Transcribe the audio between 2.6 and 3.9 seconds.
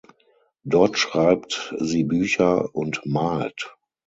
und malt.